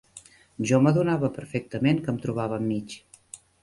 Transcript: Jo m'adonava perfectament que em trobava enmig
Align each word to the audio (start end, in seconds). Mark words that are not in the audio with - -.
Jo 0.69 0.79
m'adonava 0.85 1.31
perfectament 1.37 2.03
que 2.09 2.13
em 2.17 2.21
trobava 2.27 2.63
enmig 2.63 3.01